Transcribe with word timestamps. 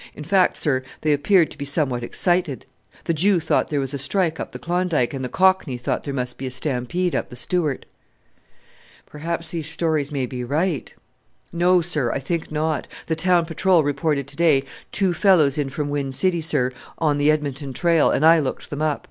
In 0.15 0.23
fact, 0.23 0.57
sir, 0.57 0.81
they 1.01 1.13
appeared 1.13 1.51
to 1.51 1.57
be 1.59 1.63
somewhat 1.63 2.01
excited. 2.01 2.65
The 3.03 3.13
Jew 3.13 3.39
thought 3.39 3.67
there 3.67 3.79
was 3.79 3.93
a 3.93 3.99
strike 3.99 4.39
up 4.39 4.51
the 4.51 4.57
Klondike 4.57 5.13
and 5.13 5.23
the 5.23 5.29
Cockney 5.29 5.77
thought 5.77 6.01
there 6.01 6.11
must 6.11 6.39
be 6.39 6.47
a 6.47 6.49
stampede 6.49 7.13
up 7.15 7.29
the 7.29 7.35
Stewart." 7.35 7.85
"Perhaps 9.05 9.51
these 9.51 9.69
stories 9.69 10.11
may 10.11 10.25
be 10.25 10.43
right!" 10.43 10.91
"No, 11.53 11.81
sir, 11.81 12.11
I 12.11 12.17
think 12.17 12.51
not. 12.51 12.87
The 13.05 13.15
town 13.15 13.45
patrol 13.45 13.83
reported 13.83 14.25
to 14.29 14.35
day 14.35 14.63
two 14.91 15.13
fellows 15.13 15.59
in 15.59 15.69
from 15.69 15.89
Wind 15.89 16.15
City, 16.15 16.41
sir, 16.41 16.71
on 16.97 17.19
the 17.19 17.29
Edmonton 17.29 17.71
Trail, 17.71 18.09
and 18.09 18.25
I 18.25 18.39
looked 18.39 18.71
them 18.71 18.81
up. 18.81 18.99